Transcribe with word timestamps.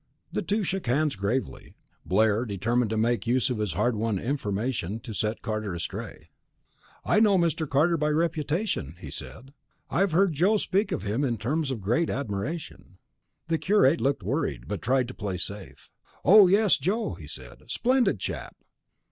The 0.33 0.41
two 0.41 0.63
shook 0.63 0.87
hands 0.87 1.15
gravely. 1.15 1.75
Blair 2.07 2.43
determined 2.43 2.89
to 2.89 2.97
make 2.97 3.27
use 3.27 3.51
of 3.51 3.59
his 3.59 3.73
hard 3.73 3.95
won 3.95 4.17
information 4.17 4.99
to 5.01 5.13
set 5.13 5.43
Carter 5.43 5.75
astray. 5.75 6.31
"I 7.05 7.19
know 7.19 7.37
Mr. 7.37 7.69
Carter 7.69 7.97
by 7.97 8.09
reputation," 8.09 8.95
he 8.97 9.11
said. 9.11 9.53
"I 9.91 9.99
have 9.99 10.11
heard 10.13 10.33
Joe 10.33 10.57
speak 10.57 10.91
of 10.91 11.03
him 11.03 11.23
in 11.23 11.37
terms 11.37 11.69
of 11.69 11.81
great 11.81 12.09
admiration." 12.09 12.97
The 13.47 13.59
curate 13.59 14.01
looked 14.01 14.23
worried, 14.23 14.67
but 14.67 14.81
tried 14.81 15.07
to 15.07 15.13
play 15.13 15.37
safe. 15.37 15.91
"Oh, 16.25 16.47
yes, 16.47 16.79
Joe!" 16.79 17.13
he 17.13 17.27
said. 17.27 17.59
"Splendid 17.67 18.19
chap." 18.19 18.55